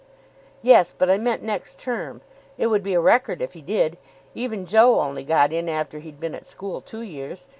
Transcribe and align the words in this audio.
"Yes, 0.63 0.91
but 0.97 1.11
I 1.11 1.19
meant 1.19 1.43
next 1.43 1.77
term. 1.77 2.21
It 2.57 2.65
would 2.71 2.81
be 2.81 2.95
a 2.95 2.99
record 2.99 3.39
if 3.39 3.53
he 3.53 3.61
did. 3.61 3.99
Even 4.33 4.65
Joe 4.65 4.99
only 4.99 5.23
got 5.23 5.53
in 5.53 5.69
after 5.69 5.99
he'd 5.99 6.19
been 6.19 6.33
at 6.33 6.47
school 6.47 6.81
two 6.81 7.03
years. 7.03 7.45